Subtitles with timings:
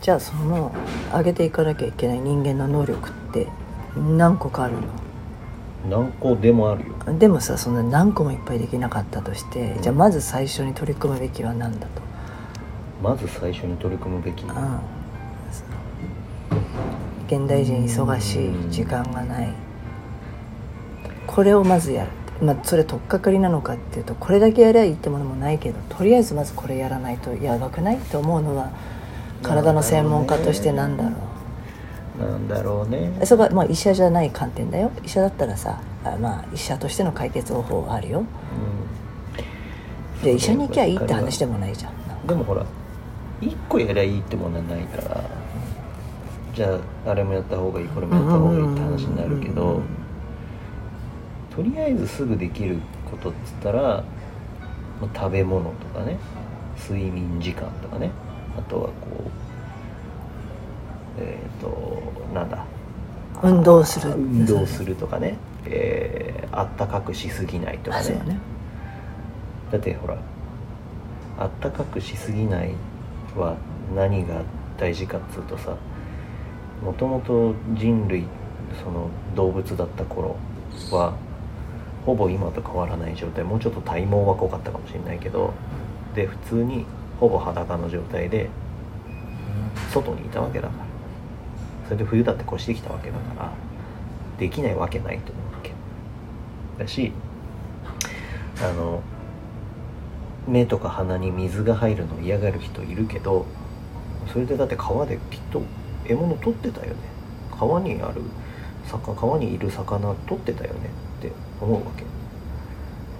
[0.00, 0.72] じゃあその
[1.12, 3.48] 上げていかなきゃいけない人間の能力って
[3.96, 4.80] 何個かあるの？
[5.90, 6.94] 何個でもあるよ。
[7.18, 12.02] でもさそんな何個もいっぱいできなかったとして、じゃあまず最初に取り組むべきは何だと？
[13.02, 14.44] まず最初に取り組むべき。
[14.44, 14.80] うん。
[17.26, 19.52] 現代人忙しい時間がない。
[21.26, 22.10] これをまずやる。
[22.44, 27.98] まあそれ取っかかりなのかっていうとこれだけやりゃいいってものもないけどとりあえずまずこれやらないとやばくない？
[27.98, 28.70] って思うのは
[29.42, 31.16] 体の専門家としてなんだろ
[32.18, 32.22] う？
[32.22, 33.12] なんだろうね。
[33.24, 34.90] そこはまあ医者じゃない観点だよ。
[35.04, 38.24] 医者だったらさあまあ医者としての解決方法はあるよ。
[40.22, 41.92] で医者に行きゃいいって話でもないじゃん。
[41.92, 42.66] うんでもほら
[43.40, 45.24] 一個やりゃいいってものはないから
[46.54, 49.80] じゃああれもやった方がいいこれもやった方がいいって話になるけど
[51.56, 52.78] とりあえずすぐできる
[53.10, 54.04] ことっつったら、
[55.00, 56.18] まあ食べ物とかね。
[56.78, 58.10] 睡眠時間とかね
[58.66, 58.92] あとはこ
[61.18, 62.02] うえっ、と
[62.34, 62.64] なんだ。
[63.42, 64.12] 運動する。
[64.12, 68.10] 運動するとかね、えーあったかくしすぎないとかね。
[68.26, 68.38] ね。
[69.70, 70.16] だってほら
[71.38, 72.74] あったかくしすぎない
[73.36, 73.56] は
[73.94, 74.42] 何が
[74.78, 75.76] 大事かっつうとさ
[76.84, 78.24] もともと人類
[78.82, 80.36] その動物だった頃
[80.90, 81.16] は
[82.04, 83.44] ほぼ今と変わらない状態。
[83.44, 85.52] もうちょっと体毛は濃かったかもしれないけど
[86.14, 86.84] で普通に
[87.20, 88.48] ほぼ裸の状態で
[89.92, 90.84] 外にいたわけだから。
[91.84, 93.52] それで冬だって越してきたわけだから
[94.38, 95.72] できないわけないと思うわけ。
[96.78, 97.12] だし
[98.62, 99.02] あの
[100.46, 103.44] 目とか鼻に水が入るの嫌がる人いるけど
[104.32, 105.62] それでだって川できっと
[106.06, 106.94] 獲物取ってたよね。
[107.58, 108.22] 川にある
[108.86, 112.04] 魚川にいる魚取ってたよねって思うわけ。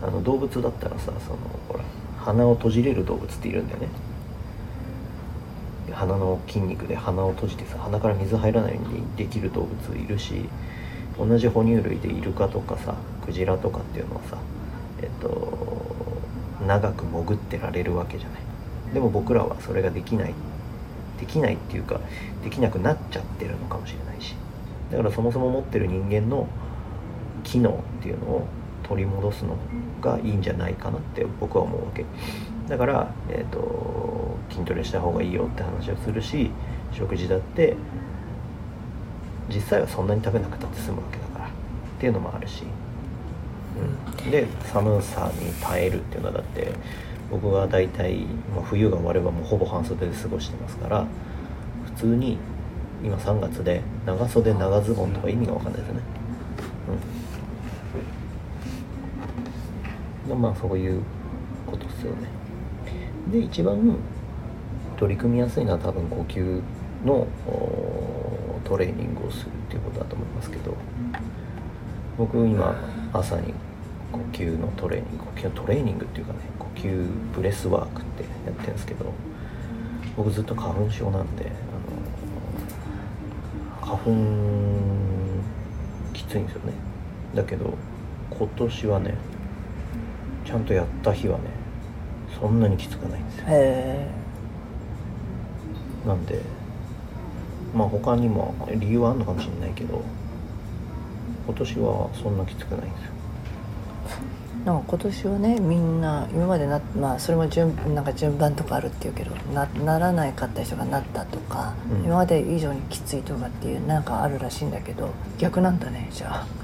[0.02, 1.84] あの動物だったらさそのほら
[2.24, 3.88] 鼻を閉じれる動物っているんだよね。
[5.92, 10.48] 鼻の筋肉で鼻を閉じてさ鼻から水入らないようにできる動物いるし
[11.18, 12.94] 同じ哺乳類でイルカとかさ
[13.26, 14.38] クジラとかっていうのはさ
[15.02, 15.58] えっと
[16.66, 18.40] 長く潜ってられるわけじゃない。
[18.94, 20.34] でも僕らはそれができない
[21.18, 22.00] できないっていうか
[22.44, 24.34] できなくなっちゃってるのかもしれないし。
[24.90, 26.48] だからそもそも持ってる人間の
[27.44, 28.46] 機能っていうのを
[28.90, 29.56] 取り戻すの
[30.00, 32.04] がいいんじゃないかなって僕は思うわけ。
[32.68, 36.50] だから、えー、と筋トレした方がいいよって話をするし
[36.92, 37.76] 食事だって
[39.48, 41.50] 実際はそんなに食べなくたって済むわけだからっ
[42.00, 42.64] ていうのもあるし、
[44.24, 46.72] うん、で寒さに耐えるっていうのはだって
[47.30, 48.24] 僕は大体、
[48.54, 51.06] まあ、冬が終わればもうほぼ半袖で過ごしてますから
[51.94, 52.38] 普通に
[53.04, 56.00] 今3月で長袖長ズボンとか意味が分かんないですよね。
[56.88, 56.92] う
[57.26, 57.29] ん。
[60.34, 61.02] まあそういう
[61.66, 62.28] ことですよね。
[63.32, 63.96] で一番
[64.96, 66.60] 取り組みやすいのは多分呼吸
[67.04, 67.26] の
[68.64, 70.74] トレーニングをするっていうことだと思いますけど。
[72.18, 72.74] 僕今
[73.14, 73.54] 朝に
[74.12, 79.06] 呼吸のトレーニング呼吸のトレーニングっていうかね呼吸 breathwork ってやってるんですけど
[80.18, 81.50] 僕ずっと花粉症なんで
[83.80, 84.10] あの花粉
[86.12, 86.74] きついんですよね。
[87.34, 87.72] だけど
[88.28, 89.14] 今年はね
[90.50, 91.44] ちゃんとやった日はね
[92.40, 93.44] そんなにきつくないんですよ。
[93.50, 94.10] へ
[96.04, 96.40] なんで
[97.72, 100.02] まあ他にも理由はあるのかもしれないけど
[101.46, 103.10] 今年はそんなきつくないんですよ。
[104.64, 112.04] えなんか今年はねみんな今までなまあそれも順なんか順番とかあるっていうけどなならないかった人がなったとか、うん。
[112.06, 116.59] 今まで以上にきついとかっていうなんかあるらしいんだけど逆なんだねじゃあ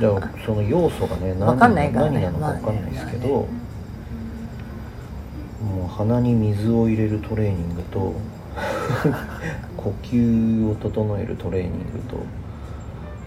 [0.00, 1.84] だからその要素がね何なのか分かんな
[2.88, 3.48] いですけど、も
[5.84, 8.14] う鼻に水を入れるトレーニングと
[9.76, 11.76] 呼吸を整えるトレーニング
[12.08, 12.16] と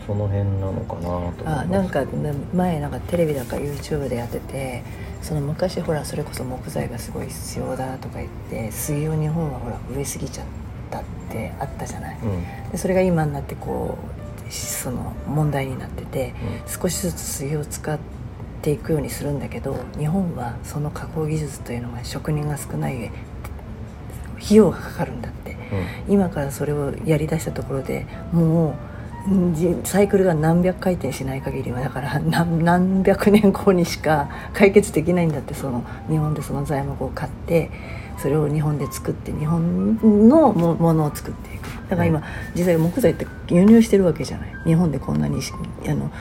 [0.06, 1.48] その辺なのかなと思います。
[1.48, 4.84] あなんかね前なんかテレビだか YouTube でやってて
[5.22, 10.48] その昔ほらそれこそ木材がすごい必要だとか言って杉を日本はほら植えすぎちゃっ
[10.92, 12.72] たってあったじゃない、うん。
[12.72, 14.23] でそれが今になってこう
[14.56, 16.34] その問題になってて
[16.68, 18.00] う少しずつ杉を使っ
[18.62, 23.12] ていくようにするんだけど日本はその加工技術というのが職人が少ない上
[24.44, 25.54] 費用がかかるんだって。
[26.10, 26.14] ん。
[26.14, 28.74] 今からそれをやりだしたところでもう
[29.86, 37.72] サイクルが何百回転しない限りはだから 何何百年後にしか解決できないんだってその日本でその材木を買って
[38.18, 39.98] それを日本で作って日本
[40.30, 41.63] のもものを作っていく。
[41.89, 42.24] だから今
[42.56, 44.56] 実際木材って輸入してるわけじゃない。
[44.65, 45.51] 日本でこんなにし
[45.88, 46.12] あの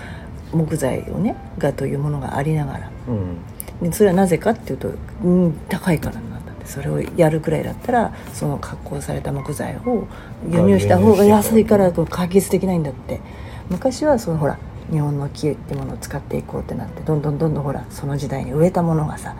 [0.52, 2.90] 木材をねがというものがありながら。
[3.08, 3.88] うん。
[3.88, 4.92] でそれはなぜかっていうと、
[5.24, 6.42] うん、高いからなんだって。
[6.62, 10.06] でそれをやるくらいだったらその加工された木材を
[10.48, 13.20] 輸入した方が安いから解決できないんだって。
[13.68, 14.58] 昔はそのほら
[14.90, 19.34] 日本の木ってものを使っていこうってなってどんどんどんどんほらその時代に植えたものがさ。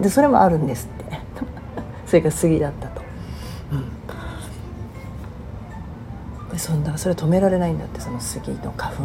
[0.00, 0.88] でそれもあるんです。
[0.92, 0.95] って
[2.06, 3.02] それが杉だったと、
[3.72, 3.84] うん、
[6.50, 9.04] でそんだそれ止められないんだってその杉の花粉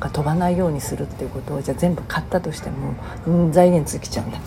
[0.00, 2.94] が飛ばないようにするっていうことをじゃあ全部買ったとしても、
[3.26, 4.46] うん、財源尽きちゃうんだって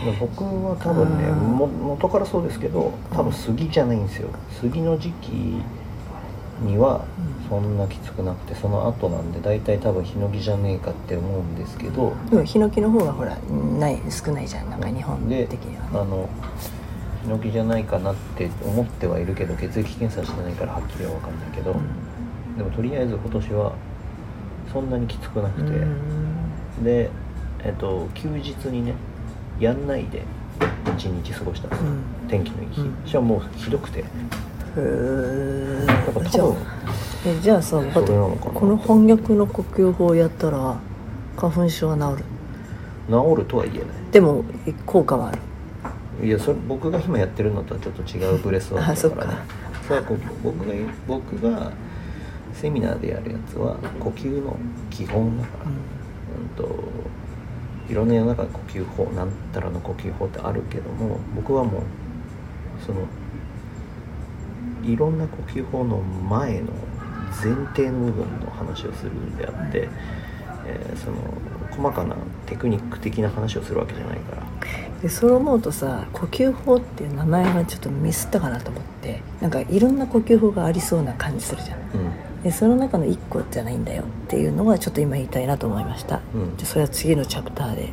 [0.18, 4.30] 僕は多分ねも元からそうですけど多分杉じゃないんですよ。
[4.60, 5.62] 杉の時期
[6.60, 7.04] には
[7.48, 13.36] そんなきつくなくてその後なんで大体多分ヒノキじゃねえかって思うんですけどでもヒノキの方がほら
[13.78, 14.70] ない少ないじゃん。
[14.70, 16.28] なんか日本的には、ね、あの
[17.22, 23.74] ヒノキじゃないかなって思ってはいるけど血液検査してないからはっきりは分かんないけど、うん、でもとりあえず今年は
[24.72, 25.72] そんなにきつくなくて、
[26.82, 27.10] で
[27.64, 28.94] えっと休日にね
[29.58, 30.22] やんないで
[30.96, 34.04] 一日過ごしたんですよ、うん、天気のいい日、うん、しかももうひどくて
[34.76, 35.86] へえ
[36.30, 36.46] じゃあ
[37.26, 40.78] えじゃあさこの翻訳の呼吸法をやったら
[41.36, 42.24] 花粉症は治る？
[43.08, 43.86] 治るとは言えない。
[44.12, 44.44] でも
[44.86, 45.38] 効果はある。
[46.26, 49.42] いやそれ僕が今やってるのとはちょっと違う breathwork だからね。
[49.86, 50.06] それは
[50.42, 50.74] 僕が
[51.08, 51.72] 僕が
[52.52, 54.56] セミナーでやるやつは呼吸の
[54.90, 55.72] 基本だから、うん、
[56.42, 56.84] うんと
[57.88, 61.82] いろんな世の中で呼吸法なんたらの呼吸法ってあるけども僕はもう
[62.84, 63.00] その
[64.84, 66.68] いろんな呼吸法の前の
[67.30, 69.88] 前提の部分の話をするんであって、
[70.66, 71.16] えー、その
[71.70, 72.16] 細かな
[72.46, 74.50] テクニック的な話をするわけじゃないから。
[75.02, 81.82] でそう思うとさ呼吸法っていう名前がちょっとミスったかなと思ってなんかいろんな呼吸法がありそうな感じするじゃん、う
[82.40, 87.88] ん、でその中の1個じゃないんだよっていうのはちょっと今言いたいなと思いました、うん、でそれは次のチャプターで